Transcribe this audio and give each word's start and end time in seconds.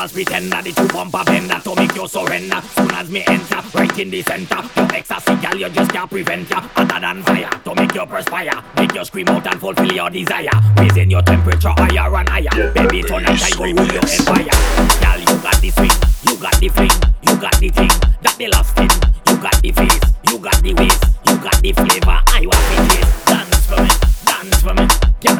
false 0.00 0.12
pretender, 0.12 0.62
the 0.62 0.72
true 0.72 0.88
bumper 0.88 1.22
bender 1.24 1.60
to 1.60 1.74
make 1.76 1.94
you 1.94 2.08
surrender. 2.08 2.60
Soon 2.72 2.90
as 2.92 3.10
me 3.10 3.22
enter, 3.26 3.60
right 3.74 3.98
in 3.98 4.08
the 4.08 4.22
center, 4.22 4.56
your 4.76 4.94
ecstasy, 4.96 5.34
girl, 5.36 5.56
you 5.56 5.68
just 5.68 5.92
can't 5.92 6.10
prevent 6.10 6.48
ya. 6.48 6.60
Hotter 6.72 7.00
than 7.00 7.22
fire 7.22 7.50
to 7.64 7.74
make 7.74 7.94
you 7.94 8.06
perspire, 8.06 8.64
make 8.76 8.94
you 8.94 9.04
scream 9.04 9.28
out 9.28 9.46
and 9.46 9.60
fulfill 9.60 9.92
your 9.92 10.08
desire. 10.08 10.56
Raising 10.78 11.10
your 11.10 11.20
temperature 11.20 11.74
higher 11.76 12.16
and 12.16 12.28
higher. 12.28 12.72
Baby, 12.72 13.02
tonight 13.02 13.42
I 13.44 13.50
go 13.50 13.64
rule 13.64 13.92
your 13.92 14.06
empire. 14.08 14.56
Girl, 15.04 15.20
you 15.20 15.36
got 15.44 15.60
the 15.60 15.68
swing, 15.68 15.96
you 16.24 16.34
got 16.40 16.56
the 16.56 16.68
fling, 16.68 16.96
you 17.20 17.36
got 17.36 17.56
the 17.60 17.68
thing 17.68 17.92
that 18.24 18.34
they 18.38 18.48
lost 18.48 18.78
in. 18.78 18.88
You 19.28 19.36
got 19.36 19.60
the 19.60 19.70
face, 19.70 20.00
you 20.32 20.38
got 20.38 20.62
the 20.62 20.72
waist, 20.80 21.04
you 21.28 21.36
got 21.36 21.60
the 21.60 21.72
flavor. 21.76 22.18
I 22.24 22.46
want 22.48 22.72
it 22.72 22.88
taste. 22.88 23.26
Dance 23.28 23.66
for 23.68 23.82
me, 23.84 23.92
dance 24.24 24.62
for 24.64 24.72
me. 24.72 24.86
Girl, 25.20 25.39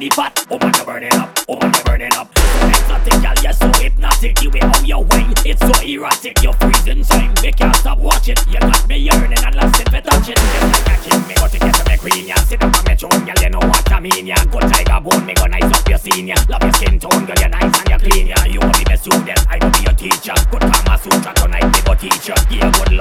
the 0.00 0.08
pot, 0.08 0.46
oh 0.50 0.58
man, 0.58 0.72
you're 0.74 0.86
burning 0.86 1.14
up, 1.14 1.38
oh 1.48 1.58
man, 1.60 1.72
you're 1.74 1.84
burning 1.84 2.14
up. 2.14 2.32
So 2.34 2.68
exotic, 2.68 3.20
girl, 3.20 3.38
you're 3.42 3.52
so 3.52 3.68
hypnotic. 3.78 4.34
The 4.40 4.48
way 4.48 4.60
how 4.64 4.80
you 4.82 4.98
whine, 5.04 5.34
it's 5.44 5.60
so 5.60 5.74
erratic. 5.84 6.42
You're 6.42 6.54
freezing 6.54 7.04
time, 7.04 7.34
we 7.42 7.52
can't 7.52 7.76
stop 7.76 7.98
watching. 7.98 8.36
You 8.48 8.60
got 8.60 8.88
me 8.88 8.96
yearning 8.96 9.44
and 9.44 9.54
lusting 9.54 9.86
for 9.92 10.00
touching. 10.00 10.40
A 10.40 10.96
king, 11.04 11.20
me 11.28 11.34
got 11.34 11.50
to 11.52 11.58
get 11.58 11.74
to 11.74 11.82
me 11.84 11.96
queen, 11.98 12.26
ya. 12.26 12.36
Sit 12.48 12.62
up 12.64 12.72
on 12.72 12.84
me 12.88 12.94
throne, 12.96 13.24
girl, 13.28 13.38
you 13.42 13.50
know 13.50 13.60
what 13.60 13.92
I 13.92 14.00
mean, 14.00 14.26
ya. 14.26 14.36
Good 14.48 14.66
tiger 14.72 15.00
bone, 15.04 15.26
me 15.26 15.34
go 15.34 15.46
nice 15.46 15.68
up 15.68 15.88
your 15.88 15.98
senior. 15.98 16.40
Love 16.48 16.62
your 16.62 16.72
skin 16.72 16.98
tone, 16.98 17.24
girl, 17.28 17.36
you're 17.38 17.52
nice 17.52 17.76
and 17.76 17.88
you're 17.90 18.00
clean, 18.00 18.26
ya. 18.32 18.38
You 18.48 18.60
will 18.60 18.72
be 18.72 18.84
my 18.88 18.96
student, 18.96 19.40
I 19.52 19.58
will 19.60 19.70
be 19.70 19.84
your 19.84 19.96
teacher. 20.00 20.34
Good 20.50 20.64
Kama 20.64 20.96
Sutra 20.98 21.32
tonight, 21.36 21.68
me 21.68 21.80
go 21.84 21.94
teach 21.94 22.28
ya. 22.28 22.34
Give 22.48 22.64
you 22.64 22.70
good 22.72 22.93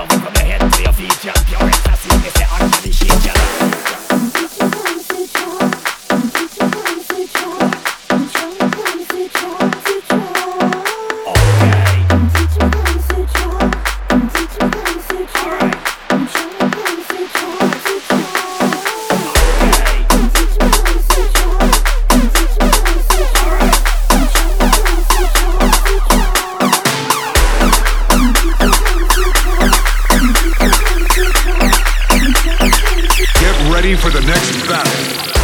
for 33.98 34.10
the 34.10 34.22
next 34.22 34.68
battle. 34.68 35.43